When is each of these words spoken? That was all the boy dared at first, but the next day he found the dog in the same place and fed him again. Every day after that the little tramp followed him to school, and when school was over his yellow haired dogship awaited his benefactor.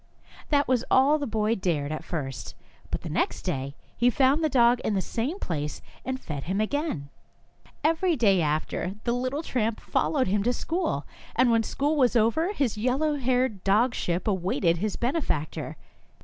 That 0.49 0.67
was 0.67 0.83
all 0.89 1.19
the 1.19 1.27
boy 1.27 1.53
dared 1.53 1.91
at 1.91 2.03
first, 2.03 2.55
but 2.89 3.01
the 3.01 3.07
next 3.09 3.43
day 3.43 3.75
he 3.95 4.09
found 4.09 4.43
the 4.43 4.49
dog 4.49 4.79
in 4.79 4.95
the 4.95 4.99
same 4.99 5.37
place 5.37 5.79
and 6.03 6.19
fed 6.19 6.45
him 6.45 6.59
again. 6.59 7.09
Every 7.83 8.15
day 8.15 8.41
after 8.41 8.87
that 8.87 9.03
the 9.03 9.13
little 9.13 9.43
tramp 9.43 9.79
followed 9.79 10.25
him 10.25 10.41
to 10.41 10.53
school, 10.53 11.05
and 11.35 11.51
when 11.51 11.61
school 11.61 11.97
was 11.97 12.15
over 12.15 12.51
his 12.51 12.79
yellow 12.79 13.13
haired 13.17 13.63
dogship 13.63 14.27
awaited 14.27 14.77
his 14.77 14.95
benefactor. 14.95 15.77